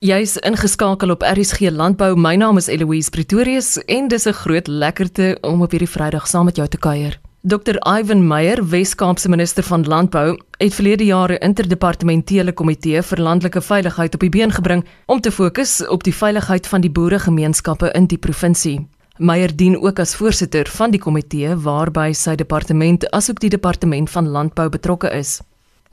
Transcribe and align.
Jy's 0.00 0.38
ingeskakel 0.48 1.10
op 1.12 1.20
RSG 1.28 1.68
Landbou. 1.76 2.14
My 2.16 2.30
naam 2.40 2.56
is 2.56 2.70
Eloise 2.72 3.10
Pretorius 3.12 3.74
en 3.84 4.06
dis 4.08 4.24
'n 4.26 4.32
groot 4.32 4.66
lekkerte 4.66 5.38
om 5.40 5.60
op 5.62 5.70
hierdie 5.70 5.88
Vrydag 5.88 6.26
saam 6.26 6.44
met 6.44 6.56
jou 6.56 6.68
te 6.68 6.78
kuier. 6.78 7.20
Dr. 7.42 7.76
Ivan 7.98 8.26
Meyer, 8.26 8.68
Wes-Kaapse 8.68 9.28
minister 9.28 9.62
van 9.62 9.84
Landbou, 9.84 10.38
het 10.58 10.74
verlede 10.74 11.04
jaar 11.04 11.30
'n 11.32 11.42
interdepartementele 11.44 12.52
komitee 12.52 13.02
vir 13.02 13.18
landelike 13.18 13.60
veiligheid 13.60 14.14
op 14.14 14.20
die 14.20 14.28
been 14.28 14.50
gebring 14.50 14.84
om 15.06 15.20
te 15.20 15.30
fokus 15.30 15.86
op 15.86 16.02
die 16.02 16.14
veiligheid 16.14 16.66
van 16.66 16.80
die 16.80 16.90
boeregemeenskappe 16.90 17.90
in 17.92 18.06
die 18.06 18.18
provinsie. 18.18 18.88
Meyer 19.18 19.56
dien 19.56 19.82
ook 19.82 19.98
as 19.98 20.14
voorsitter 20.14 20.68
van 20.68 20.90
die 20.90 21.00
komitee 21.00 21.56
waarby 21.56 22.12
sy 22.12 22.34
departement 22.34 23.10
asook 23.10 23.40
die 23.40 23.50
departement 23.50 24.10
van 24.10 24.28
landbou 24.28 24.68
betrokke 24.68 25.10
is. 25.10 25.40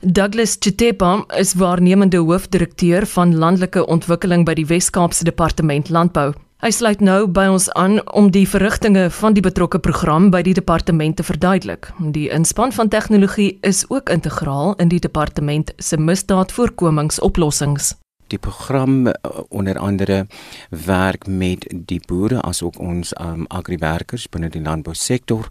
Douglas 0.00 0.56
Chitepa 0.60 1.24
is 1.26 1.54
waarnemende 1.54 2.16
hoofdirekteur 2.16 3.06
van 3.06 3.34
landelike 3.36 3.86
ontwikkeling 3.86 4.44
by 4.46 4.54
die 4.54 4.66
Wes-Kaapse 4.66 5.24
Departement 5.26 5.88
Landbou. 5.90 6.36
Hy 6.62 6.70
sluit 6.70 7.02
nou 7.02 7.26
by 7.26 7.48
ons 7.50 7.66
aan 7.74 7.98
om 8.14 8.30
die 8.30 8.44
verrigtinge 8.46 9.08
van 9.10 9.34
die 9.34 9.42
betrokke 9.42 9.80
program 9.82 10.30
by 10.30 10.44
die 10.46 10.54
departement 10.54 11.18
te 11.18 11.26
verduidelik. 11.26 11.90
Die 12.14 12.28
inspann 12.30 12.70
van 12.72 12.94
tegnologie 12.94 13.58
is 13.66 13.82
ook 13.90 14.06
integraal 14.14 14.76
in 14.78 14.94
die 14.94 15.02
departement 15.02 15.74
se 15.82 15.98
misdaadvoorkomingsoplossings. 15.98 17.96
Die 18.30 18.38
program 18.38 19.06
uh, 19.06 19.12
onder 19.48 19.78
andere 19.78 20.26
werk 20.70 21.26
met 21.26 21.66
die 21.74 22.00
boere 22.06 22.42
asook 22.42 22.78
ons 22.78 23.14
um, 23.18 23.46
agriwerkers 23.48 24.28
binne 24.30 24.50
die 24.52 24.62
landbousektor 24.62 25.48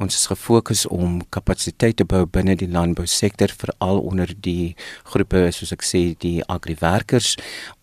Ons 0.00 0.16
is 0.16 0.30
gefokus 0.30 0.86
om 0.88 1.18
kapasiteit 1.28 1.98
te 2.00 2.06
bou 2.08 2.22
binne 2.24 2.54
die 2.56 2.70
landbousektor 2.72 3.52
veral 3.52 3.98
onder 4.00 4.30
die 4.32 4.72
groepe 5.12 5.42
soos 5.52 5.74
ek 5.76 5.84
sê 5.84 6.00
die 6.24 6.38
agriwerkers. 6.48 7.34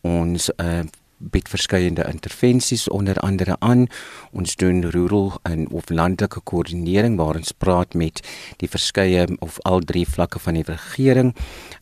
Ons 0.02 0.48
uh, 0.58 0.81
bied 1.17 1.49
verskeiende 1.49 2.08
intervensies 2.09 2.88
onder 2.89 3.22
andere 3.22 3.59
aan. 3.61 3.85
Ons 4.33 4.58
doen 4.58 4.81
rural 4.95 5.36
en 5.45 5.67
of 5.69 5.94
landelike 5.94 6.41
koördinering 6.41 7.19
waar 7.22 7.38
ons 7.38 7.53
praat 7.53 7.94
met 7.94 8.23
die 8.58 8.69
verskeie 8.69 9.28
of 9.38 9.61
al 9.61 9.86
drie 9.86 10.08
vlakke 10.09 10.41
van 10.41 10.58
die 10.58 10.66
regering 10.66 11.36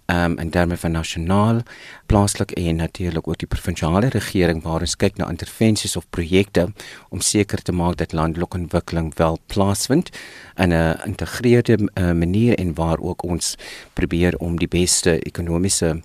um, 0.08 0.38
in 0.38 0.50
terme 0.50 0.78
van 0.78 0.92
nasionaal, 0.92 1.62
plaaslik 2.06 2.52
en 2.52 2.76
natuurlik 2.76 3.28
ook 3.28 3.38
die 3.38 3.48
provinsiale 3.48 4.10
regering 4.14 4.64
waar 4.64 4.86
ons 4.86 4.96
kyk 4.96 5.18
na 5.18 5.30
intervensies 5.30 5.96
of 5.96 6.10
projekte 6.10 6.68
om 7.10 7.22
seker 7.22 7.62
te 7.62 7.72
maak 7.72 7.98
dat 7.98 8.14
landelike 8.14 8.58
ontwikkeling 8.58 9.14
wel 9.16 9.40
plaasvind 9.48 10.10
in 10.56 10.74
'n 10.74 10.96
geïntegreerde 11.02 11.78
uh, 11.80 12.12
manier 12.12 12.58
en 12.58 12.74
waar 12.74 13.00
ook 13.00 13.24
ons 13.24 13.56
probeer 13.94 14.38
om 14.38 14.58
die 14.58 14.68
beste 14.68 15.20
ekonomiese 15.20 16.02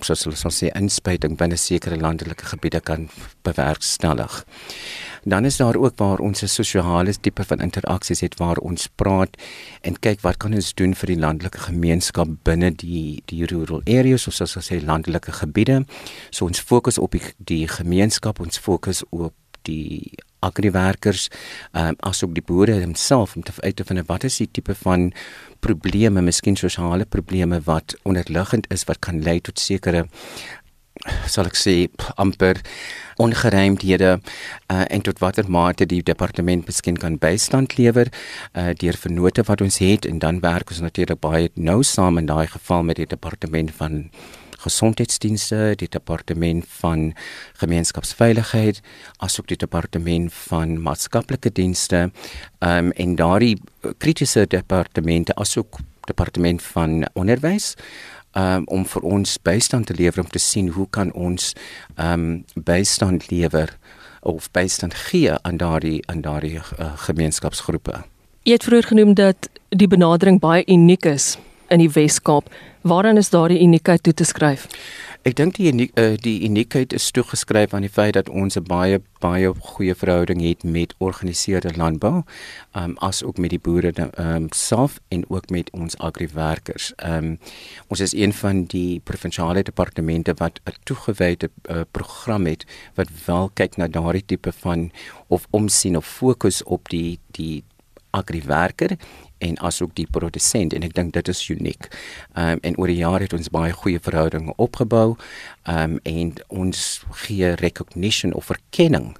soos 0.00 0.24
hulle 0.24 0.52
sê 0.52 0.68
inspuiting 0.74 1.36
binne 1.36 1.56
sekere 1.56 1.96
landelike 1.96 2.44
gebiede 2.44 2.80
kan 2.80 3.08
bewerkstellig. 3.42 4.44
Dan 5.24 5.44
is 5.44 5.56
daar 5.56 5.76
ook 5.76 5.96
waar 5.96 6.18
ons 6.18 6.42
'n 6.42 6.46
sosiale 6.46 7.14
tipe 7.20 7.44
van 7.44 7.60
interaksies 7.60 8.20
het 8.20 8.38
waar 8.38 8.56
ons 8.56 8.88
praat 8.94 9.36
en 9.80 9.98
kyk 9.98 10.20
wat 10.20 10.36
kan 10.36 10.54
ons 10.54 10.74
doen 10.74 10.94
vir 10.94 11.06
die 11.06 11.18
landelike 11.18 11.58
gemeenskap 11.58 12.28
binne 12.42 12.70
die 12.70 13.22
die 13.24 13.44
rural 13.46 13.80
areas 13.84 14.26
of 14.26 14.34
soos 14.34 14.56
ons 14.56 14.70
sê 14.70 14.84
landelike 14.84 15.32
gebiede. 15.32 15.86
So 16.30 16.44
ons 16.44 16.60
fokus 16.60 16.98
op 16.98 17.10
die, 17.10 17.22
die 17.36 17.68
gemeenskap, 17.68 18.40
ons 18.40 18.58
fokus 18.58 19.02
op 19.10 19.34
die 19.62 20.12
agriwerkers, 20.38 21.28
ehm 21.72 21.86
um, 21.88 21.96
asook 22.00 22.34
die 22.34 22.44
boere 22.44 22.80
homself 22.80 23.36
om 23.36 23.42
te 23.42 23.52
uit 23.60 23.76
te 23.76 23.84
vind 23.84 24.06
wat 24.06 24.24
is 24.24 24.36
die 24.36 24.48
tipe 24.50 24.74
van 24.74 25.12
probleme, 25.60 26.20
miskien 26.20 26.56
sosiale 26.56 27.04
probleme 27.04 27.60
wat 27.64 27.96
onderliggend 28.02 28.66
is 28.70 28.84
wat 28.84 28.98
kan 28.98 29.22
lei 29.22 29.40
tot 29.40 29.58
sekere 29.58 30.06
sal 31.26 31.48
ek 31.50 31.58
sê 31.58 31.74
amper 32.16 32.60
ongeruimdhede 33.16 34.20
uh, 34.20 34.84
en 34.88 35.02
tot 35.02 35.18
watter 35.18 35.50
mate 35.50 35.86
die 35.86 36.02
departement 36.02 36.66
miskien 36.66 36.96
kan 37.00 37.18
bystand 37.18 37.78
lewer 37.78 38.10
uh, 38.52 38.70
deur 38.74 38.96
vennote 38.98 39.42
wat 39.46 39.60
ons 39.60 39.78
het 39.78 40.06
en 40.06 40.18
dan 40.18 40.40
werk 40.40 40.70
ons 40.70 40.80
natuurlik 40.80 41.20
baie 41.20 41.50
nou 41.54 41.82
saam 41.82 42.18
in 42.18 42.26
daai 42.26 42.46
geval 42.46 42.82
met 42.82 42.96
die 42.96 43.10
departement 43.10 43.70
van 43.76 44.08
gesondheidsdienste, 44.64 45.74
die 45.76 45.88
departement 45.88 46.64
van 46.80 47.12
gemeenskapsveiligheid, 47.60 48.80
asook 49.24 49.50
die 49.52 49.60
departement 49.60 50.32
van 50.48 50.78
maatskaplike 50.82 51.52
dienste, 51.52 52.06
um, 52.64 52.92
en 52.92 53.16
daardie 53.20 53.58
kritiese 53.98 54.46
departemente 54.48 55.36
asook 55.40 55.82
departement 56.08 56.62
van 56.62 57.04
onderwys 57.12 57.74
um, 58.34 58.66
om 58.66 58.84
vir 58.86 59.02
ons 59.02 59.38
bystand 59.42 59.86
te 59.86 59.94
lewer 59.94 60.20
om 60.20 60.30
te 60.30 60.42
sien 60.42 60.68
hoe 60.74 60.86
kan 60.90 61.12
ons 61.12 61.52
um, 61.96 62.44
bystand 62.54 63.30
lewer 63.30 63.76
of 64.24 64.50
bystand 64.50 64.94
gee 64.94 65.32
aan 65.42 65.56
daardie 65.56 66.02
aan 66.06 66.20
daardie 66.20 66.58
uh, 66.58 66.92
gemeenskapsgroepe. 67.06 68.02
Jy 68.44 68.52
het 68.52 68.64
vroeër 68.64 68.86
genoem 68.92 69.14
dat 69.14 69.48
die 69.68 69.88
benadering 69.88 70.40
baie 70.40 70.64
uniek 70.66 71.06
is 71.08 71.34
in 71.72 71.80
die 71.80 71.90
Wes-Kaap. 71.90 72.50
Waaraan 72.84 73.16
is 73.16 73.30
daardie 73.32 73.60
uniekheid 73.64 74.02
toe 74.02 74.14
te 74.14 74.24
skryf? 74.24 74.66
Ek 75.24 75.38
dink 75.38 75.54
die 75.56 75.70
uniek, 75.70 75.94
uh, 75.96 76.18
die 76.20 76.42
uniekheid 76.44 76.92
is 76.92 77.06
toegeskryf 77.16 77.72
aan 77.72 77.86
die 77.86 77.92
feit 77.92 78.12
dat 78.12 78.28
ons 78.28 78.58
'n 78.60 78.66
baie 78.68 79.00
baie 79.24 79.54
goeie 79.72 79.94
verhouding 79.94 80.42
het 80.44 80.64
met 80.64 80.92
organiseerde 80.98 81.72
landbou, 81.76 82.24
um, 82.76 82.96
as 83.00 83.22
ook 83.24 83.38
met 83.38 83.50
die 83.50 83.58
boere 83.58 83.92
um, 84.20 84.48
self 84.52 85.00
en 85.08 85.24
ook 85.30 85.48
met 85.48 85.70
ons 85.70 85.96
agriwerkers. 85.96 86.92
Um, 86.96 87.38
ons 87.88 88.00
is 88.00 88.12
een 88.12 88.32
van 88.32 88.64
die 88.64 89.00
provinsiale 89.00 89.62
departemente 89.62 90.34
wat 90.36 90.60
'n 90.64 90.76
toegewyde 90.84 91.50
uh, 91.70 91.80
program 91.90 92.44
het 92.46 92.66
wat 92.94 93.08
wel 93.24 93.50
kyk 93.54 93.76
na 93.76 93.88
daardie 93.88 94.26
tipe 94.26 94.52
van 94.52 94.92
of 95.28 95.46
omsien 95.50 95.96
of 95.96 96.06
fokus 96.06 96.62
op 96.62 96.88
die 96.88 97.18
die 97.30 97.64
agriwerker 98.10 98.98
en 99.44 99.58
asook 99.68 99.94
die 99.98 100.08
produsent 100.10 100.72
en 100.76 100.86
ek 100.86 100.94
dink 100.96 101.12
dit 101.16 101.28
is 101.32 101.42
uniek. 101.52 101.90
Ehm 102.34 102.56
um, 102.56 102.62
en 102.64 102.78
oor 102.80 102.92
die 102.92 103.02
jare 103.02 103.26
het 103.28 103.36
ons 103.36 103.52
baie 103.52 103.72
goeie 103.72 104.00
verhoudinge 104.00 104.56
opgebou. 104.56 105.16
Ehm 105.68 105.98
um, 105.98 105.98
en 106.02 106.32
ons 106.48 106.84
gee 107.24 107.54
recognition 107.60 108.32
of 108.32 108.50
erkenning 108.50 109.14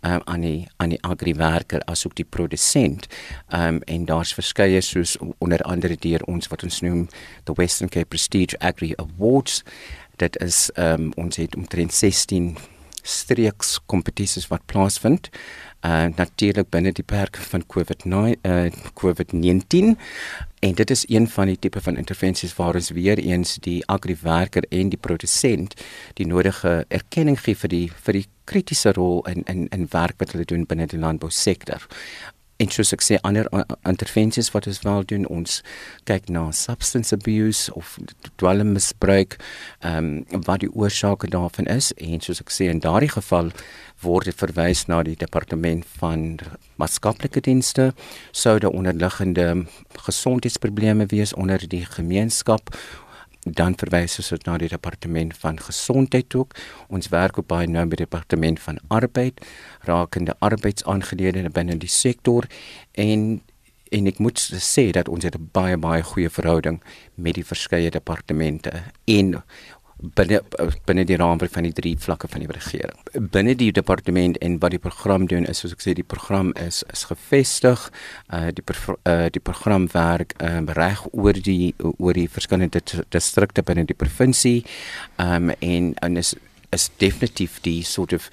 um, 0.00 0.20
aan 0.24 0.40
die 0.40 0.68
aan 0.76 0.88
die 0.94 1.02
agriwerker 1.02 1.82
asook 1.84 2.14
die 2.14 2.24
produsent. 2.24 3.06
Ehm 3.48 3.74
um, 3.74 3.82
en 3.86 4.04
daar's 4.04 4.34
verskeie 4.34 4.80
soos 4.80 5.16
onder 5.38 5.62
andere 5.62 5.96
deur 5.96 6.22
ons 6.26 6.48
wat 6.48 6.62
ons 6.62 6.80
noem 6.80 7.08
the 7.44 7.52
Western 7.52 7.88
Cape 7.88 8.08
Prestige 8.08 8.58
Agri 8.58 8.92
Awards. 8.96 9.62
Dit 10.16 10.36
is 10.42 10.70
ehm 10.74 11.08
um, 11.08 11.12
ons 11.16 11.36
het 11.36 11.56
omtrent 11.56 11.94
16 11.94 12.56
streeks 13.02 13.78
kompetisies 13.86 14.48
wat 14.48 14.66
plaasvind 14.66 15.30
uh 15.86 16.08
natuurlik 16.16 16.70
binne 16.70 16.92
die 16.92 17.04
perke 17.06 17.40
van 17.40 17.62
COVID-19 17.74 18.40
uh 18.42 18.70
COVID-19 18.94 19.94
en 20.60 20.74
dit 20.74 20.90
is 20.90 21.04
een 21.08 21.28
van 21.28 21.46
die 21.46 21.58
tipe 21.58 21.80
van 21.80 21.96
intervensies 21.96 22.56
waar 22.56 22.74
ons 22.74 22.90
weer 22.90 23.18
eens 23.18 23.58
die 23.62 23.86
agriwerker 23.86 24.64
en 24.70 24.88
die 24.88 24.98
produsent 24.98 25.74
die 26.14 26.26
nodige 26.26 26.84
erkenning 26.88 27.38
gee 27.40 27.54
vir 27.54 27.68
die 27.68 27.86
vir 27.94 28.18
die 28.20 28.26
kritiese 28.44 28.92
rol 28.92 29.22
in 29.30 29.44
in 29.46 29.68
in 29.68 29.86
werk 29.92 30.18
wat 30.18 30.32
hulle 30.32 30.44
doen 30.44 30.66
binne 30.66 30.86
die 30.86 30.98
landbousektor 30.98 31.86
en 32.58 32.70
soos 32.74 32.90
ek 32.94 33.04
sê 33.06 33.18
ander 33.26 33.46
intervensies 33.86 34.50
wat 34.54 34.66
ons 34.70 34.80
wel 34.82 35.04
doen 35.10 35.26
ons 35.30 35.60
kyk 36.10 36.26
na 36.34 36.48
substance 36.50 37.14
abuse 37.14 37.70
of 37.78 37.96
dwelmmisbruik 38.42 39.38
ehm 39.38 40.08
um, 40.32 40.42
wat 40.46 40.64
die 40.64 40.70
oorsake 40.74 41.30
daarvan 41.30 41.70
is. 41.70 41.92
En 41.96 42.20
soos 42.20 42.42
ek 42.42 42.50
sê 42.54 42.68
in 42.72 42.82
daardie 42.82 43.12
geval 43.14 43.52
word 44.02 44.30
dit 44.30 44.38
verwys 44.38 44.86
na 44.90 45.02
die 45.06 45.16
departement 45.18 45.86
van 45.98 46.38
maatskaplike 46.78 47.42
dienste. 47.46 47.92
Sou 48.32 48.58
daar 48.58 48.74
onderliggende 48.74 49.66
gesondheidsprobleme 50.06 51.06
wees 51.14 51.34
onder 51.34 51.62
die 51.62 51.84
gemeenskap 51.86 52.74
dan 53.52 53.74
verwys 53.78 54.18
ons 54.18 54.44
na 54.46 54.56
die 54.58 54.68
departement 54.68 55.36
van 55.36 55.58
gesondheid 55.58 56.34
ook. 56.34 56.56
Ons 56.88 57.08
werk 57.08 57.38
ook 57.38 57.46
baie 57.46 57.66
nou 57.66 57.84
met 57.86 57.98
die 57.98 58.06
departement 58.06 58.60
van 58.60 58.78
arbeid 58.88 59.40
rakende 59.86 60.34
arbeidsaangeleenthede 60.38 61.50
binne 61.50 61.78
die 61.78 61.92
sektor 61.92 62.46
en 62.92 63.40
en 63.88 64.08
ek 64.10 64.18
moet 64.20 64.40
sê 64.60 64.90
dat 64.92 65.08
ons 65.08 65.24
het 65.24 65.36
'n 65.36 65.48
baie 65.52 65.76
baie 65.76 66.02
goeie 66.02 66.30
verhouding 66.30 66.82
met 67.14 67.34
die 67.34 67.44
verskeie 67.44 67.90
departemente 67.90 68.72
en 69.04 69.42
binne 69.98 70.40
binne 70.86 71.04
die 71.04 71.16
raamwerk 71.18 71.52
van 71.52 71.66
die 71.66 71.74
drie 71.74 71.94
vlakke 71.98 72.28
van 72.30 72.44
die 72.44 72.50
regering. 72.50 72.98
Binne 73.32 73.54
die 73.58 73.70
departement 73.74 74.38
en 74.44 74.58
wat 74.62 74.74
die 74.74 74.82
program 74.82 75.26
doen 75.26 75.46
is 75.50 75.62
soos 75.62 75.74
ek 75.74 75.82
sê 75.82 75.94
die 75.98 76.06
program 76.06 76.52
is 76.62 76.84
is 76.92 77.04
gevestig. 77.10 77.88
Uh 78.30 78.48
die 78.54 78.64
uh 79.02 79.26
die 79.34 79.42
program 79.42 79.88
werk 79.94 80.36
um, 80.42 80.70
reg 80.78 81.02
oor 81.12 81.34
die 81.34 81.74
oor 81.98 82.14
die 82.14 82.28
verskillende 82.30 82.82
distrikte 83.10 83.62
binne 83.62 83.86
die 83.88 83.98
provinsie. 83.98 84.62
Um 85.18 85.50
en 85.58 85.94
en 86.02 86.16
is 86.16 86.34
is 86.70 86.90
definitief 87.00 87.60
die 87.64 87.82
sort 87.82 88.12
of 88.12 88.30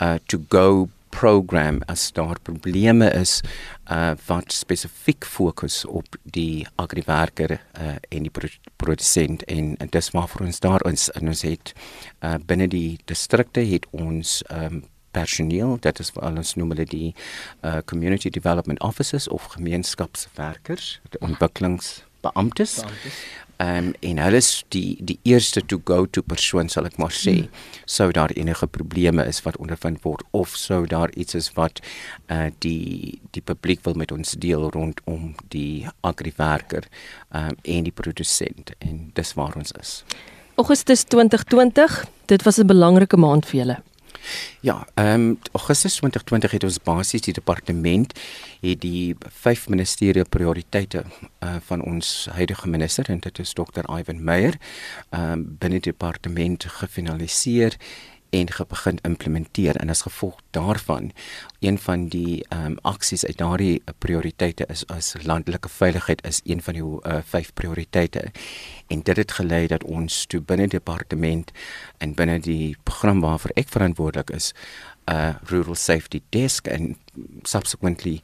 uh 0.00 0.18
to 0.26 0.42
go 0.48 0.88
program 1.14 1.80
as 1.86 2.12
daar 2.12 2.40
probleme 2.42 3.10
is 3.14 3.40
uh 3.90 4.12
wat 4.26 4.52
spesifiek 4.52 5.24
fokus 5.24 5.84
op 5.84 6.16
die 6.22 6.66
agriwerker 6.74 7.50
uh 7.52 7.94
en 8.08 8.26
die 8.26 8.32
produsent 8.76 9.44
en, 9.44 9.76
en 9.76 9.88
dis 9.90 10.10
maar 10.16 10.28
vir 10.32 10.46
ons 10.46 10.60
daar 10.60 10.82
ons 10.90 11.06
en 11.14 11.30
ons 11.34 11.44
het 11.46 11.74
uh 12.20 12.34
binne 12.46 12.68
die 12.68 12.98
distrikte 13.10 13.62
het 13.70 13.86
ons 13.92 14.40
um 14.50 14.82
personeel 15.14 15.76
dit 15.86 16.02
is 16.02 16.10
vir 16.16 16.26
ons 16.32 16.56
noem 16.58 16.74
hulle 16.74 16.88
die 16.90 17.12
uh 17.62 17.78
community 17.86 18.30
development 18.30 18.82
officers 18.82 19.28
of 19.28 19.52
gemeenskapswerkers 19.54 20.98
ontwikkelingsbeamptes 22.32 22.84
Ehm 23.56 23.76
um, 23.86 23.92
en 24.00 24.18
hulle 24.18 24.36
is 24.36 24.64
die 24.74 24.96
die 24.98 25.18
eerste 25.22 25.62
to 25.66 25.78
go 25.84 26.06
to 26.06 26.22
persoon 26.22 26.68
sal 26.68 26.88
ek 26.88 26.96
maar 26.98 27.14
sê. 27.14 27.34
Hmm. 27.36 27.50
Sou 27.86 28.08
daar 28.10 28.32
enige 28.34 28.66
probleme 28.66 29.22
is 29.30 29.38
wat 29.46 29.56
ondervind 29.62 30.02
word 30.02 30.24
of 30.34 30.56
sou 30.58 30.86
daar 30.90 31.12
iets 31.14 31.34
is 31.38 31.52
wat 31.54 31.78
eh 32.26 32.46
uh, 32.46 32.50
die 32.58 33.20
die 33.30 33.42
publiek 33.42 33.84
wil 33.84 33.94
met 33.94 34.12
ons 34.12 34.34
deel 34.42 34.70
rondom 34.70 35.34
die 35.54 35.86
agriwerker 36.00 36.82
ehm 37.30 37.54
um, 37.54 37.56
en 37.62 37.84
die 37.84 37.94
produsent 37.94 38.74
en 38.78 39.10
dis 39.14 39.32
waar 39.34 39.54
ons 39.56 39.72
is. 39.80 40.04
Augustus 40.56 41.04
2020, 41.04 42.06
dit 42.26 42.42
was 42.42 42.58
'n 42.58 42.66
belangrike 42.66 43.16
maand 43.16 43.46
vir 43.46 43.58
julle. 43.60 43.78
Ja, 44.60 44.86
ehm 44.94 45.20
um, 45.20 45.38
Augustus 45.52 45.96
2020 45.96 46.50
het 46.50 46.64
ons 46.64 46.78
basies 46.82 47.20
die 47.20 47.34
departement 47.34 48.12
het 48.60 48.80
die 48.80 49.16
vyf 49.42 49.68
ministerie 49.68 50.24
prioriteite 50.24 51.04
uh, 51.04 51.56
van 51.66 51.82
ons 51.82 52.28
huidige 52.32 52.68
minister 52.68 53.10
en 53.10 53.18
dit 53.18 53.38
is 53.38 53.52
Dr. 53.52 53.84
Ivan 53.98 54.24
Meyer 54.24 54.58
ehm 55.10 55.32
um, 55.32 55.46
binne 55.58 55.80
die 55.80 55.90
departement 55.92 56.64
gefinaliseer 56.80 57.76
en 58.34 58.48
begin 58.68 58.98
implementeer 59.02 59.76
en 59.76 59.88
as 59.88 60.02
gevolg 60.02 60.40
daarvan 60.50 61.12
een 61.60 61.78
van 61.78 62.08
die 62.08 62.44
ehm 62.48 62.64
um, 62.64 62.78
aksies 62.82 63.24
uit 63.24 63.38
daardie 63.38 63.82
prioriteite 63.98 64.66
is 64.66 64.86
as 64.86 65.14
landelike 65.22 65.68
veiligheid 65.68 66.24
is 66.26 66.40
een 66.44 66.62
van 66.62 66.74
die 66.74 66.82
uh, 66.82 67.18
vyf 67.24 67.52
prioriteite. 67.54 68.30
En 68.86 69.02
dit 69.02 69.16
het 69.16 69.32
gelei 69.32 69.66
dat 69.66 69.84
ons 69.84 70.26
toe 70.26 70.40
binne 70.40 70.66
departement 70.66 71.52
en 71.98 72.14
binne 72.14 72.40
die 72.40 72.76
program 72.82 73.20
waarvoor 73.20 73.54
ek 73.54 73.68
verantwoordelik 73.68 74.30
is 74.30 74.52
'n 75.06 75.12
uh, 75.12 75.34
rural 75.44 75.74
safety 75.74 76.22
desk 76.28 76.66
en 76.66 76.96
subsequently 77.42 78.20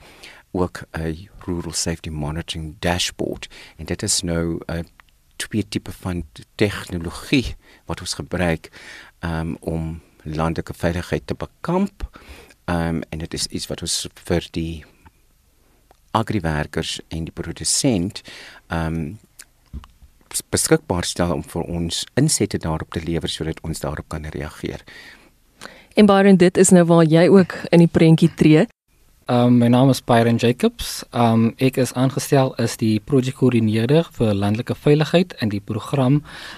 ook 0.51 0.83
'n 0.93 1.29
rural 1.47 1.73
safety 1.73 2.11
monitoring 2.11 2.77
dashboard. 2.79 3.49
En 3.77 3.85
dit 3.85 4.03
is 4.03 4.23
nou 4.23 4.61
'n 4.67 4.73
uh, 4.73 4.83
twee 5.37 5.69
tipe 5.69 5.93
van 5.93 6.25
tegnologie 6.55 7.57
wat 7.89 8.01
ons 8.01 8.15
gebruik 8.15 8.71
um, 9.25 9.56
om 9.61 10.00
landelike 10.22 10.75
veiligheid 10.75 11.26
te 11.26 11.34
bekamp. 11.34 12.06
Um, 12.64 13.02
en 13.08 13.19
dit 13.19 13.34
is 13.34 13.46
iets 13.46 13.67
wat 13.67 13.82
ons 13.82 14.06
vir 14.14 14.46
die 14.55 14.84
agriwerkers 16.11 17.00
en 17.08 17.26
die 17.28 17.34
produsent 17.34 18.22
um 18.69 19.19
beskikbaar 20.50 21.02
stel 21.02 21.32
om 21.34 21.40
vir 21.43 21.64
ons 21.67 22.05
insette 22.14 22.58
daarop 22.62 22.93
te 22.94 23.00
lewer 23.02 23.28
sodat 23.28 23.58
ons 23.67 23.81
daarop 23.82 24.06
kan 24.08 24.28
reageer. 24.31 24.84
En 25.99 26.06
Byron, 26.06 26.37
dit 26.38 26.56
is 26.56 26.70
nou 26.70 26.84
waar 26.87 27.02
jy 27.05 27.25
ook 27.28 27.56
in 27.75 27.82
die 27.82 27.90
prentjie 27.90 28.31
tree. 28.38 28.69
Um, 29.31 29.61
my 29.61 29.69
naam 29.69 29.91
is 29.91 30.00
Byron 30.00 30.38
Jacobs. 30.43 31.05
Um, 31.15 31.53
ek 31.62 31.77
is 31.79 31.93
aangestel 31.94 32.49
as 32.59 32.73
die 32.81 32.97
projekkoördineerder 33.06 34.09
vir 34.17 34.32
landelike 34.35 34.75
veiligheid 34.75 35.37
in 35.38 35.53
die 35.53 35.61
program 35.62 36.17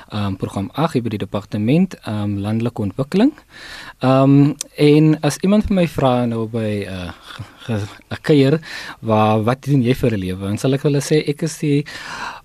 um, 0.09 0.39
program 0.41 0.71
8 0.81 1.03
by 1.05 1.13
die 1.13 1.21
departement 1.21 1.99
um, 2.09 2.39
landelike 2.41 2.81
ontwikkeling. 2.81 3.35
Um, 4.01 4.55
en 4.81 5.19
as 5.21 5.37
iemand 5.45 5.69
vir 5.69 5.83
my 5.83 5.85
vra 5.99 6.15
nou 6.31 6.47
by 6.49 6.71
'n 6.89 7.13
uh, 7.69 7.85
'n 8.09 8.23
kuier 8.25 8.57
waar 9.01 9.45
wat 9.45 9.69
doen 9.69 9.85
jy 9.85 9.93
vir 9.93 10.17
'n 10.17 10.21
lewe? 10.25 10.41
Dan 10.49 10.57
sal 10.57 10.73
ek 10.73 10.89
hulle 10.89 11.05
sê 11.05 11.21
ek 11.29 11.43
is 11.43 11.59
die 11.59 11.85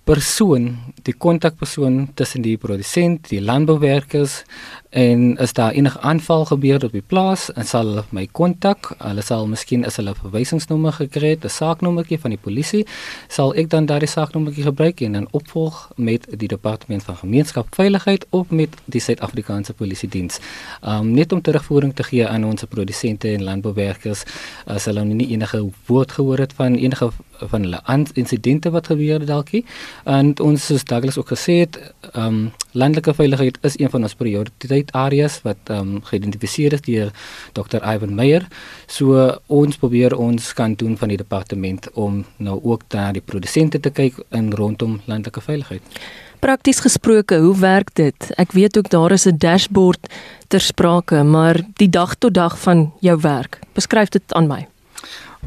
persoon, 0.04 0.78
die 1.04 1.16
kontakpersoon 1.16 2.10
tussen 2.16 2.42
die 2.42 2.58
produsent, 2.58 3.30
die 3.30 3.40
landbouwerkers 3.40 4.44
en 4.90 5.38
as 5.38 5.54
daar 5.54 5.72
enige 5.72 6.00
aanval 6.00 6.46
gebeur 6.46 6.84
op 6.84 6.92
die 6.92 7.02
plaas, 7.02 7.50
sal 7.64 7.86
hulle 7.86 8.04
my 8.10 8.28
kontak. 8.32 8.92
Hulle 8.98 9.22
sal 9.22 9.48
miskien 9.48 9.86
as 9.86 9.96
hulle 9.96 10.12
'n 10.12 10.22
verwysingsnommer 10.22 10.94
gekry 10.94 11.30
het, 11.30 11.44
'n 11.44 11.50
saaknommertjie 11.50 12.20
van 12.20 12.30
die 12.30 12.40
polisie, 12.40 12.86
sal 13.28 13.54
ek 13.56 13.70
dan 13.70 13.86
daardie 13.86 14.08
saaknommertjie 14.08 14.64
gebruik 14.64 15.02
en 15.02 15.12
dan 15.12 15.28
opvolg 15.32 15.92
met 15.96 16.28
die 16.38 16.48
departement 16.48 17.04
van 17.04 17.16
gemeenskapsveiligheid 17.16 18.26
of 18.30 18.50
met 18.50 18.70
die 18.86 19.02
Suid-Afrikaanse 19.02 19.74
Polisie 19.74 20.10
diens. 20.10 20.40
Um 20.84 21.12
net 21.12 21.32
om 21.32 21.42
terugvoering 21.42 21.96
te 21.96 22.04
gee 22.04 22.28
aan 22.28 22.44
ons 22.44 22.64
produsente 22.70 23.28
en 23.28 23.44
landbouwerkers 23.44 24.24
as 24.66 24.86
hulle 24.86 25.04
nie 25.04 25.28
enige 25.28 25.70
woord 25.86 26.12
gehoor 26.12 26.38
het 26.38 26.54
van 26.54 26.76
enige 26.76 27.12
van 27.40 27.62
hulle 27.62 28.06
insidente 28.14 28.70
wat 28.70 28.88
gebeur 28.88 29.20
het 29.20 29.28
dalkie. 29.28 29.66
En 30.04 30.40
ons 30.40 30.66
soos 30.66 30.84
Douglas 30.84 31.18
ook 31.18 31.32
gesê 31.34 31.60
het, 31.60 31.80
um, 32.16 32.52
landelike 32.72 33.14
veiligheid 33.14 33.58
is 33.62 33.80
een 33.80 33.90
van 33.90 34.02
ons 34.02 34.16
prioriteit 34.78 34.92
areas 34.94 35.42
wat 35.44 35.58
ehm 35.70 35.96
um, 35.96 36.02
geïdentifiseer 36.04 36.74
is 36.74 36.82
deur 36.82 37.12
Dr. 37.54 37.82
Ivan 37.84 38.16
Meyer. 38.16 38.48
So 38.88 39.40
ons 39.48 39.78
probeer 39.78 40.16
ons 40.16 40.54
kan 40.54 40.76
doen 40.76 40.98
van 40.98 41.10
die 41.10 41.18
departement 41.18 41.88
om 41.94 42.26
nou 42.38 42.60
ook 42.64 42.84
na 42.94 43.12
die 43.12 43.22
produsente 43.22 43.80
te 43.80 43.90
kyk 43.90 44.20
in 44.32 44.52
rondom 44.52 45.02
landelike 45.06 45.42
veiligheid. 45.42 45.82
Prakties 46.40 46.80
gesproke, 46.80 47.38
hoe 47.40 47.58
werk 47.58 47.90
dit? 47.96 48.32
Ek 48.38 48.52
weet 48.52 48.78
ook 48.78 48.90
daar 48.90 49.12
is 49.12 49.26
'n 49.26 49.38
dashboard 49.38 50.08
ter 50.48 50.62
sprake, 50.62 51.24
maar 51.24 51.62
die 51.78 51.90
dag 51.90 52.16
tot 52.16 52.34
dag 52.34 52.60
van 52.60 52.94
jou 53.02 53.18
werk. 53.22 53.60
Beskryf 53.74 54.10
dit 54.10 54.34
aan 54.34 54.48
my. 54.48 54.68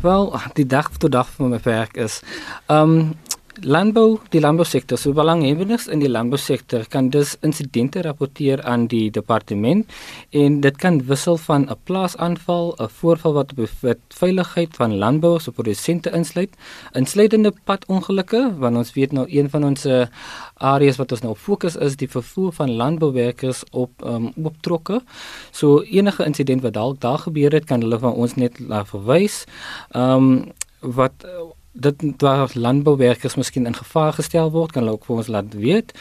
Wel, 0.03 0.35
die 0.55 0.67
dag 0.67 0.91
tot 0.99 1.13
dag 1.13 1.29
van 1.37 1.51
my 1.51 1.61
werk 1.63 1.97
is 1.97 2.23
ehm 2.67 2.91
um, 2.91 3.15
landbou, 3.63 4.19
die 4.33 4.41
landbousektor, 4.41 4.99
so 4.99 5.13
belanghebbendes 5.17 5.87
in 5.93 6.01
die 6.03 6.09
landbousektor 6.11 6.87
kan 6.91 7.11
dus 7.13 7.35
insidente 7.47 8.03
rapporteer 8.03 8.63
aan 8.69 8.87
die 8.91 9.11
departement 9.13 9.89
en 10.37 10.61
dit 10.65 10.77
kan 10.81 11.01
wissel 11.09 11.37
van 11.37 11.69
'n 11.69 11.77
plaasaanval, 11.85 12.75
'n 12.79 12.89
voorval 12.89 13.33
wat 13.33 13.55
bevat 13.55 13.99
veiligheid 14.09 14.77
van 14.77 14.97
landbou 14.97 15.39
se 15.39 15.51
produsente 15.53 16.11
insluit, 16.11 16.51
insluitende 16.93 17.53
padongelukke, 17.65 18.55
want 18.59 18.77
ons 18.77 18.93
weet 18.93 19.13
nou 19.13 19.27
een 19.29 19.51
van 19.51 19.65
ons 19.65 19.87
areas 20.55 20.97
wat 20.97 21.13
ons 21.13 21.21
nou 21.21 21.35
fokus 21.35 21.77
is 21.77 21.97
die 21.97 22.09
vervoer 22.09 22.53
van 22.53 22.71
landbouwerkers 22.71 23.65
op 23.71 23.91
um, 24.05 24.33
optrokke. 24.43 25.03
So 25.51 25.83
enige 25.83 26.25
insident 26.25 26.63
wat 26.63 26.73
dalk 26.73 27.01
daar 27.01 27.19
gebeur 27.19 27.53
het, 27.53 27.65
kan 27.65 27.81
hulle 27.81 27.99
van 27.99 28.13
ons 28.13 28.35
net 28.35 28.59
laat 28.59 28.89
verwys. 28.89 29.45
Ehm 29.91 30.13
um, 30.17 30.53
wat 30.81 31.27
dit 31.73 32.03
waar 32.19 32.51
landbouwerkers 32.55 33.35
miskien 33.35 33.67
in 33.67 33.75
gevaar 33.75 34.13
gestel 34.13 34.51
word, 34.51 34.73
kan 34.73 34.83
hulle 34.83 34.95
ook 34.97 35.05
vir 35.05 35.17
ons 35.17 35.27
laat 35.27 35.55
weet. 35.55 35.93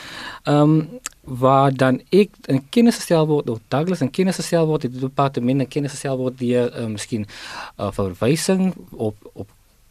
Ehm 0.44 0.62
um, 0.62 0.90
waar 1.30 1.76
dan 1.76 2.02
ek 2.10 2.30
in 2.50 2.70
kennis 2.74 2.96
gestel 2.96 3.28
word 3.30 3.50
of 3.50 3.60
Douglas 3.68 4.02
in 4.02 4.12
kennis 4.12 4.36
gestel 4.36 4.66
word, 4.66 4.82
die 4.82 5.00
departement 5.00 5.62
in 5.62 5.68
kennis 5.68 5.92
gestel 5.92 6.18
word 6.18 6.40
deur 6.40 6.74
uh, 6.74 6.86
miskien 6.90 7.22
'n 7.22 7.28
uh, 7.78 7.92
verwysing 7.92 8.74
op 8.92 9.16
op 9.34 9.50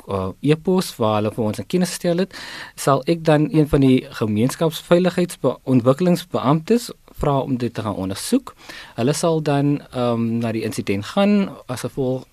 uh, 0.08 0.28
e-pos 0.40 0.96
waar 0.96 1.14
hulle 1.14 1.30
vir 1.34 1.44
ons 1.44 1.58
in 1.58 1.66
kennis 1.66 1.88
gestel 1.88 2.16
het, 2.24 2.38
sal 2.74 3.02
ek 3.06 3.24
dan 3.24 3.48
een 3.52 3.68
van 3.68 3.80
die 3.80 4.06
gemeenskapsveiligheidsontwikkelingsbeamptes 4.20 6.90
vra 7.18 7.38
om 7.38 7.56
dit 7.56 7.74
te 7.74 7.82
gaan 7.82 7.94
ondersoek. 7.94 8.54
Hulle 8.94 9.12
sal 9.12 9.42
dan 9.42 9.80
ehm 9.90 10.12
um, 10.12 10.38
na 10.42 10.52
die 10.52 10.62
insident 10.62 11.04
gaan 11.04 11.50
as 11.66 11.80
gevolg 11.80 12.24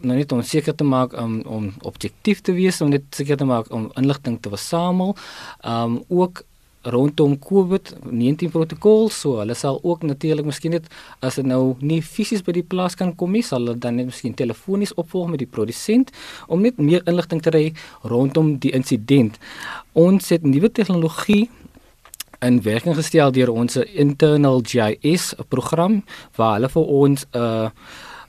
nou 0.00 0.16
net 0.16 0.32
om 0.32 0.42
seker 0.42 0.74
te 0.74 0.84
maak 0.84 1.12
um, 1.18 1.40
om 1.46 1.72
objektief 1.82 2.40
te 2.40 2.52
wees 2.52 2.80
om 2.80 2.90
net 2.90 3.04
seker 3.14 3.36
te 3.36 3.48
maak 3.48 3.70
om 3.70 3.90
inligting 3.96 4.40
te 4.40 4.52
versamel. 4.52 5.16
Um 5.64 6.00
ook 6.08 6.44
rondom 6.82 7.36
COVID-19 7.36 8.48
protokol 8.52 9.10
so 9.12 9.36
hulle 9.42 9.54
sal 9.54 9.80
ook 9.84 10.02
natuurlik 10.08 10.46
miskien 10.48 10.72
net 10.72 10.86
as 11.20 11.36
dit 11.36 11.44
nou 11.44 11.74
nie 11.84 12.00
fisies 12.00 12.40
by 12.46 12.54
die 12.56 12.64
plaas 12.64 12.96
kan 12.96 13.12
kom 13.20 13.34
nie 13.36 13.44
sal 13.44 13.60
hulle 13.60 13.76
dan 13.76 13.98
net 14.00 14.08
miskien 14.08 14.36
telefonies 14.36 14.94
opvolg 14.96 15.28
met 15.28 15.42
die 15.42 15.50
produsent 15.50 16.12
om 16.48 16.64
net 16.64 16.80
meer 16.80 17.04
inligting 17.04 17.44
te 17.44 17.52
kry 17.52 17.64
rondom 18.08 18.54
die 18.64 18.72
insident. 18.76 19.36
Ons 19.92 20.32
het 20.32 20.46
nuwe 20.46 20.72
tegnologie 20.72 21.50
in 22.40 22.62
werking 22.64 22.96
gestel 22.96 23.32
deur 23.36 23.52
ons 23.52 23.76
internal 23.76 24.62
GIS 24.64 25.34
program 25.52 26.00
waar 26.38 26.56
hulle 26.56 26.72
vir 26.72 26.94
ons 27.02 27.26
'n 27.34 27.38
uh, 27.38 27.68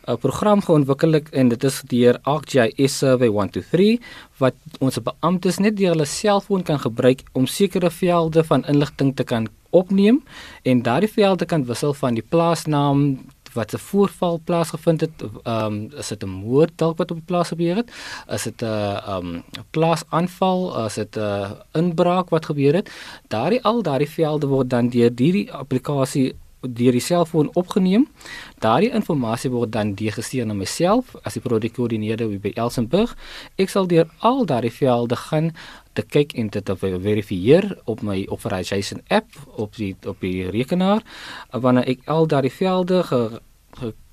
'n 0.07 0.17
program 0.17 0.61
geontwikkel 0.61 1.19
en 1.31 1.49
dit 1.49 1.63
is 1.63 1.81
deur 1.85 2.19
ArcGIS 2.23 2.97
Survey 2.97 3.27
123 3.27 3.99
wat 4.37 4.55
ons 4.79 4.97
beamptes 5.03 5.59
net 5.59 5.77
deur 5.77 5.93
hulle 5.93 6.05
selfoon 6.05 6.63
kan 6.63 6.79
gebruik 6.79 7.21
om 7.33 7.45
sekere 7.45 7.89
velde 7.89 8.43
van 8.43 8.65
inligting 8.65 9.15
te 9.15 9.23
kan 9.23 9.47
opneem 9.69 10.23
en 10.63 10.81
daardie 10.81 11.11
velde 11.11 11.45
kan 11.45 11.65
wissel 11.65 11.93
van 11.93 12.13
die 12.13 12.25
plaasnaam 12.29 13.19
wat 13.53 13.73
'n 13.73 13.77
voorval 13.77 14.41
plaasgevind 14.43 15.01
het, 15.01 15.11
ehm 15.43 15.65
um, 15.65 15.91
is 15.97 16.07
dit 16.07 16.23
'n 16.23 16.29
moord 16.29 16.71
dalk 16.75 16.97
wat 16.97 17.11
op 17.11 17.17
die 17.17 17.25
plaas 17.25 17.47
gebeur 17.47 17.75
het? 17.75 17.91
Is 18.27 18.43
dit 18.43 18.61
'n 18.61 18.65
ehm 18.65 19.25
um, 19.25 19.43
plaasaanval? 19.71 20.85
Is 20.85 20.93
dit 20.93 21.15
'n 21.17 21.55
inbraak 21.71 22.29
wat 22.29 22.45
gebeur 22.45 22.73
het? 22.73 22.91
Daardie 23.27 23.63
al 23.63 23.81
daardie 23.81 24.09
velde 24.09 24.47
word 24.47 24.69
dan 24.69 24.89
deur 24.89 25.11
hierdie 25.15 25.51
applikasie 25.51 26.35
deur 26.61 26.91
die 26.91 27.01
selfoon 27.01 27.49
opgeneem. 27.57 28.07
Daardie 28.61 28.91
inligting 28.91 29.53
word 29.53 29.71
dan 29.71 29.93
deurgestuur 29.97 30.45
na 30.45 30.53
myself 30.53 31.15
as 31.23 31.33
die 31.33 31.41
projekkoördineerder 31.41 32.29
by 32.41 32.53
Elsenburg. 32.55 33.15
Ek 33.57 33.69
sal 33.69 33.87
deur 33.87 34.09
al 34.19 34.45
daardie 34.45 34.73
velde 34.73 35.15
gaan 35.15 35.51
te 35.93 36.01
kyk 36.01 36.35
en 36.39 36.51
dit 36.53 36.65
te 36.65 36.75
verifieer 36.77 37.77
op 37.85 38.01
my 38.01 38.25
Authorization 38.29 39.01
app 39.09 39.27
op 39.57 39.75
die 39.75 39.95
op 40.07 40.21
die 40.21 40.49
rekenaar 40.49 41.03
wanneer 41.51 41.89
ek 41.91 42.05
al 42.07 42.27
daardie 42.27 42.53
velde 42.53 43.03
ge, 43.03 43.41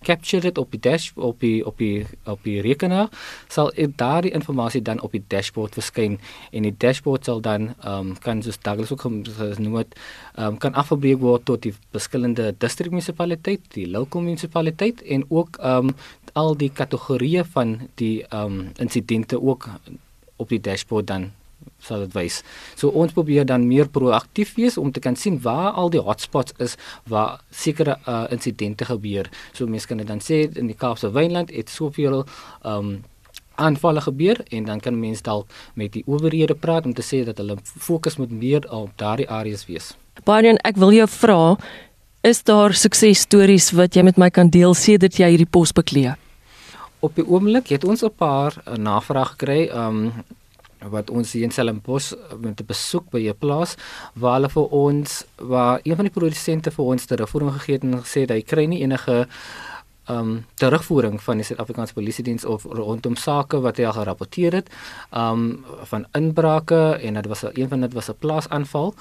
capture 0.03 0.41
dit 0.41 0.59
op 0.59 0.71
die 0.71 0.81
dash 0.81 1.11
op 1.15 1.41
die 1.41 1.67
op 1.67 1.79
die 1.79 2.07
op 2.25 2.43
die 2.43 2.61
rekenaar 2.61 3.09
sal 3.49 3.73
daardie 3.97 4.33
inligting 4.33 4.85
dan 4.85 5.01
op 5.01 5.13
die 5.13 5.25
dashboard 5.29 5.75
verskyn 5.75 6.19
en 6.53 6.63
die 6.63 6.75
dashboard 6.77 7.25
sal 7.25 7.41
dan 7.41 7.75
um, 7.87 8.15
kan 8.23 8.43
soos 8.43 8.59
Douglas 8.63 8.93
ook 8.93 9.01
genoem 9.01 9.77
het 9.81 9.97
um, 10.39 10.59
kan 10.59 10.75
afgebreek 10.75 11.21
word 11.21 11.45
tot 11.45 11.63
die 11.63 11.75
verskillende 11.91 12.55
distrikmunisipaliteit, 12.59 13.61
die 13.75 13.89
local 13.91 14.23
munisipaliteit 14.23 15.03
en 15.03 15.25
ook 15.29 15.59
um, 15.65 15.95
al 16.33 16.55
die 16.57 16.71
kategorieë 16.71 17.45
van 17.55 17.79
die 17.95 18.25
um, 18.35 18.69
insidente 18.79 19.41
ook 19.41 19.69
op 20.37 20.49
die 20.49 20.61
dashboard 20.61 21.07
dan 21.07 21.31
sal 21.79 22.03
dit 22.07 22.15
wys. 22.17 22.43
So 22.79 22.91
ons 22.91 23.13
probeer 23.13 23.47
dan 23.47 23.67
meer 23.69 23.89
proaktief 23.89 24.55
wees 24.59 24.79
om 24.79 24.93
te 24.93 25.01
kan 25.01 25.17
sien 25.17 25.39
waar 25.43 25.71
al 25.79 25.91
die 25.91 26.03
hotspots 26.03 26.57
is 26.59 26.77
waar 27.07 27.41
sekere 27.51 27.99
uh, 28.07 28.25
insidente 28.35 28.85
gebeur. 28.85 29.31
So 29.53 29.67
mense 29.67 29.87
kan 29.87 30.03
dit 30.03 30.09
dan 30.09 30.21
sê 30.25 30.47
in 30.59 30.67
die 30.67 30.79
Kaapse 30.79 31.13
Wynland 31.15 31.55
het 31.55 31.71
soveel 31.71 32.25
ehm 32.25 32.75
um, 32.75 32.99
aanvalle 33.59 34.01
gebeur 34.01 34.39
en 34.55 34.65
dan 34.65 34.81
kan 34.81 34.95
mense 35.01 35.23
dalk 35.27 35.49
met 35.75 35.91
die 35.93 36.05
owerhede 36.07 36.55
praat 36.55 36.85
om 36.87 36.93
te 36.95 37.03
sê 37.03 37.25
dat 37.27 37.41
hulle 37.43 37.57
fokus 37.65 38.15
moet 38.17 38.31
meer 38.31 38.69
op 38.71 38.93
daardie 39.03 39.27
areas 39.27 39.67
wees. 39.67 39.97
Baie 40.25 40.55
ek 40.63 40.79
wil 40.79 40.95
jou 40.95 41.09
vra 41.11 41.57
is 42.23 42.43
daar 42.43 42.75
suksesstories 42.75 43.73
wat 43.79 43.97
jy 43.97 44.03
met 44.07 44.19
my 44.19 44.31
kan 44.31 44.51
deel 44.51 44.75
sedert 44.75 45.19
jy 45.19 45.33
hierdie 45.35 45.51
pos 45.51 45.75
bekleë? 45.75 46.15
Op 47.03 47.15
die 47.15 47.27
oomblik 47.27 47.71
het 47.75 47.85
ons 47.85 48.03
'n 48.03 48.15
paar 48.15 48.55
uh, 48.67 48.75
navraag 48.75 49.35
gekry. 49.35 49.69
Ehm 49.71 50.07
um, 50.07 50.13
wat 50.91 51.11
ons 51.11 51.33
hier 51.33 51.43
in 51.43 51.51
Stellenbosch 51.51 52.13
met 52.41 52.61
'n 52.61 52.67
besoek 52.67 53.11
by 53.11 53.29
'n 53.29 53.39
plaas 53.39 53.77
waar 54.15 54.35
hulle 54.35 54.49
vir 54.49 54.67
ons 54.71 55.25
waar 55.37 55.81
een 55.83 55.97
van 55.97 56.05
die 56.05 56.19
produsente 56.19 56.71
vir 56.71 56.85
ons 56.85 57.07
terugvoering 57.07 57.53
gegee 57.53 57.75
het 57.75 57.83
en 57.85 58.03
gesê 58.03 58.27
hy 58.29 58.43
kry 58.43 58.65
nie 58.67 58.83
enige 58.83 59.27
um 60.09 60.45
terugvoering 60.55 61.21
van 61.23 61.37
die 61.41 61.45
Suid-Afrikaanse 61.45 61.95
Polisie 61.95 62.25
Diens 62.25 62.45
of 62.45 62.65
rondom 62.65 63.17
sake 63.17 63.61
wat 63.61 63.77
hy 63.77 63.85
al 63.89 63.93
gerapporteer 63.93 64.59
het 64.61 64.71
um 65.13 65.65
van 65.91 66.07
inbrake 66.13 66.81
en 67.05 67.15
dit 67.15 67.27
was 67.27 67.45
een 67.53 67.69
van 67.69 67.81
dit 67.81 67.93
was 67.93 68.09
'n 68.09 68.19
plaasaanval. 68.19 68.95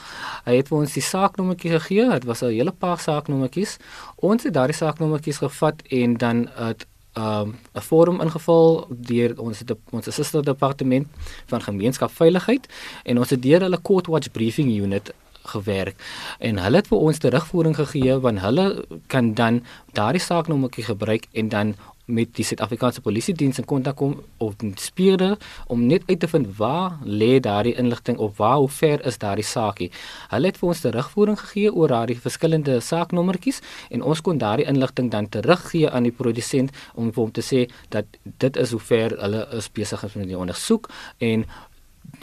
Hy 0.46 0.56
het 0.56 0.68
vir 0.68 0.78
ons 0.78 0.94
die 0.94 1.02
saaknommertjie 1.02 1.72
gegee. 1.72 2.10
Dit 2.10 2.24
was 2.24 2.42
'n 2.42 2.52
hele 2.52 2.72
paar 2.72 3.00
saaknommertjies. 3.00 3.78
Ons 4.16 4.44
het 4.44 4.54
daardie 4.54 4.76
saaknommertjies 4.76 5.38
gevat 5.38 5.82
en 5.90 6.18
dan 6.18 6.50
het 6.56 6.86
um, 7.18 7.56
'n 7.74 7.82
forum 7.82 8.22
ingevul 8.22 8.88
deur 8.90 9.34
ons 9.38 9.60
het 9.60 9.74
ons 9.92 10.08
assistent 10.08 10.46
departement 10.46 11.08
van 11.46 11.62
gemeenskapsveiligheid 11.62 12.68
en 13.04 13.18
ons 13.18 13.30
het 13.30 13.42
deur 13.42 13.62
hulle 13.62 13.82
court 13.82 14.08
watch 14.08 14.32
briefing 14.32 14.70
unit 14.72 15.14
gewerk 15.48 15.96
en 16.40 16.58
hulle 16.58 16.76
het 16.82 16.88
vir 16.88 16.98
ons 16.98 17.18
terugvoering 17.18 17.76
gegee 17.76 18.20
want 18.26 18.40
hulle 18.40 18.86
kan 19.08 19.34
dan 19.34 19.64
daardie 19.94 20.22
saaknommertjie 20.22 20.84
gebruik 20.84 21.28
en 21.32 21.50
dan 21.50 21.76
met 22.08 22.32
die 22.38 22.46
Suid-Afrikaanse 22.48 23.02
Polisie 23.04 23.36
Diens 23.36 23.60
in 23.60 23.68
kontak 23.68 23.98
kom 24.00 24.16
of 24.44 24.56
speurder 24.80 25.36
om 25.68 25.86
net 25.86 26.04
uit 26.08 26.20
te 26.20 26.28
vind 26.32 26.48
waar 26.58 26.98
lê 27.04 27.40
daardie 27.44 27.76
inligting 27.76 28.18
of 28.18 28.38
waar 28.38 28.58
hoe 28.58 28.70
ver 28.70 29.06
is 29.06 29.18
daardie 29.18 29.46
saakie. 29.46 29.92
Hulle 30.32 30.52
het 30.52 30.58
vir 30.58 30.70
ons 30.70 30.84
terugvoering 30.86 31.40
gegee 31.40 31.74
oor 31.74 31.92
daardie 31.92 32.20
verskillende 32.20 32.80
saaknommertjies 32.80 33.62
en 33.92 34.04
ons 34.04 34.22
kon 34.22 34.40
daardie 34.40 34.68
inligting 34.72 35.12
dan 35.12 35.30
teruggee 35.30 35.90
aan 35.90 36.08
die 36.08 36.16
produsent 36.16 36.72
om 36.96 37.12
vir 37.12 37.24
hom 37.24 37.32
te 37.32 37.44
sê 37.44 37.66
dat 37.90 38.20
dit 38.24 38.58
is 38.58 38.72
hoe 38.72 38.84
ver 38.92 39.18
hulle 39.20 39.48
is 39.60 39.72
besig 39.72 40.08
met 40.16 40.28
die 40.32 40.40
ondersoek 40.40 40.90
en 41.20 41.44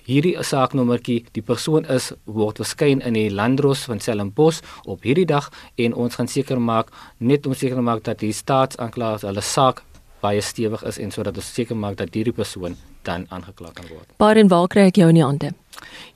hierdie 0.04 0.37
saaknommertjie, 0.44 1.25
die 1.32 1.42
persoon 1.42 1.88
is 1.90 2.12
word 2.25 2.61
verskyn 2.62 3.02
in 3.04 3.16
die 3.16 3.30
landros 3.32 3.87
van 3.88 4.00
Stellenbosch 4.00 4.62
op 4.84 5.02
hierdie 5.02 5.28
dag 5.28 5.50
en 5.80 5.94
ons 5.94 6.20
gaan 6.20 6.28
seker 6.28 6.61
maak 6.61 6.92
net 7.18 7.46
om 7.46 7.56
seker 7.56 7.82
maak 7.82 8.04
dat 8.04 8.20
die 8.20 8.32
staatsaanklaers 8.32 9.26
hulle 9.28 9.44
saak 9.44 9.82
baie 10.25 10.40
stewig 10.40 10.80
is 10.88 10.96
en 11.02 11.11
sodat 11.12 11.37
ons 11.37 11.54
seker 11.56 11.76
maak 11.76 11.96
dat 12.00 12.14
hierdie 12.16 12.37
persoon 12.37 12.76
dan 13.04 13.26
aangekla 13.28 13.70
kan 13.76 13.84
word. 13.92 14.08
Waar 14.18 14.37
en 14.40 14.49
waar 14.49 14.68
kry 14.73 14.82
ek 14.88 14.96
jou 15.00 15.08
in 15.12 15.18
die 15.20 15.26
hande? 15.26 15.49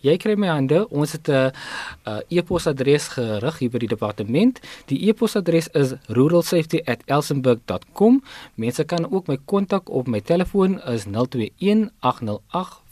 Jy 0.05 0.17
kry 0.23 0.35
my 0.39 0.49
hande. 0.49 0.89
Ons 0.89 1.13
het 1.13 1.29
'n 1.29 1.53
e-posadres 2.31 3.09
gerig 3.09 3.59
hier 3.59 3.71
by 3.71 3.79
die 3.79 3.89
departement. 3.89 4.61
Die 4.87 5.09
e-posadres 5.09 5.69
is 5.75 5.95
ruralsafety@elsenburg.com. 6.09 8.23
Mense 8.55 8.85
kan 8.85 9.13
ook 9.13 9.29
my 9.29 9.39
kontak 9.45 9.91
op 9.91 10.07
my 10.07 10.21
telefoon 10.21 10.83
is 10.83 11.07
021 11.07 11.91
808 12.01 12.83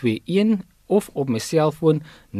5421 0.00 0.76
of 0.88 1.10
op 1.12 1.28
my 1.28 1.38
selfoon 1.38 2.02
0780962504. 2.32 2.36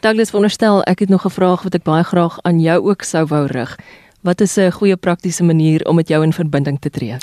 Douglas 0.00 0.30
wonderstel, 0.30 0.82
ek 0.82 0.98
het 0.98 1.08
nog 1.08 1.24
'n 1.24 1.30
vraag 1.30 1.62
wat 1.62 1.74
ek 1.74 1.82
baie 1.82 2.04
graag 2.04 2.42
aan 2.42 2.60
jou 2.60 2.88
ook 2.88 3.02
sou 3.02 3.26
wou 3.26 3.46
rig. 3.46 3.78
Wat 4.20 4.40
is 4.40 4.56
'n 4.56 4.70
goeie 4.70 4.96
praktiese 4.96 5.44
manier 5.44 5.86
om 5.86 5.94
met 5.94 6.08
jou 6.08 6.22
in 6.22 6.32
verbinding 6.32 6.80
te 6.80 6.90
tree? 6.90 7.16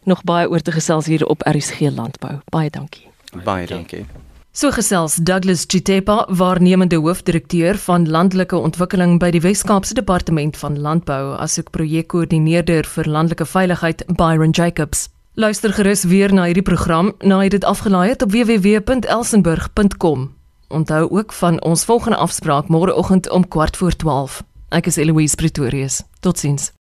nog 0.08 0.24
baie 0.24 0.48
oor 0.48 0.64
te 0.64 0.72
gesels 0.72 1.06
hier 1.06 1.26
op 1.26 1.44
RSG 1.44 1.92
Landbou. 1.92 2.40
Baie 2.50 2.70
dankie. 2.70 3.06
Baie 3.44 3.66
dankie. 3.66 4.06
So 4.52 4.72
gesels 4.74 5.14
Douglas 5.14 5.64
Chitepa, 5.68 6.26
waarnemende 6.28 6.96
hoofdirekteur 6.96 7.78
van 7.78 8.08
landelike 8.10 8.56
ontwikkeling 8.56 9.20
by 9.22 9.30
die 9.30 9.40
Wes-Kaapse 9.44 9.94
Departement 9.94 10.56
van 10.58 10.80
Landbou, 10.80 11.36
asook 11.38 11.70
projekkoördineerder 11.70 12.88
vir 12.96 13.06
landelike 13.06 13.46
veiligheid 13.46 14.02
Byron 14.18 14.50
Jacobs. 14.50 15.06
Luister 15.38 15.72
gerus 15.72 16.02
weer 16.04 16.34
na 16.34 16.50
hierdie 16.50 16.66
program, 16.66 17.14
na 17.22 17.48
dit 17.48 17.64
afgelaai 17.64 18.10
het 18.10 18.22
op 18.26 18.34
www.elsenburg.com. 18.34 20.39
Onthou 20.72 21.10
ook 21.10 21.32
van 21.32 21.62
ons 21.62 21.84
volgende 21.84 22.16
afspraak 22.16 22.68
môreoggend 22.68 23.30
om 23.30 23.44
12:15. 23.48 24.44
Ek 24.68 24.86
is 24.86 24.96
Eloise 24.96 25.36
Pretorius. 25.36 26.02
Totsiens. 26.20 26.79